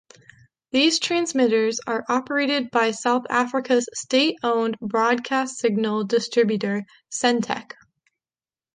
These 0.71 0.97
transmitters 0.97 1.79
are 1.85 2.03
operated 2.09 2.71
by 2.71 2.89
South 2.89 3.21
Africa's 3.29 3.87
state-owned 3.93 4.79
broadcast 4.79 5.59
signal 5.59 6.05
distributor 6.05 6.85
Sentech. 7.11 7.73